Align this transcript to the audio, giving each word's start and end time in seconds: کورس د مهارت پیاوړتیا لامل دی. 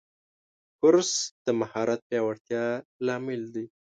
کورس 0.79 1.11
د 1.45 1.47
مهارت 1.59 1.99
پیاوړتیا 2.09 2.65
لامل 3.05 3.41
دی. 3.53 3.65